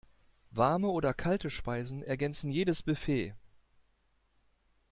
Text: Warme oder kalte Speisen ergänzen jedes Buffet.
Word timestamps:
Warme 0.49 0.87
oder 0.87 1.13
kalte 1.13 1.51
Speisen 1.51 2.01
ergänzen 2.01 2.49
jedes 2.49 2.81
Buffet. 2.81 3.35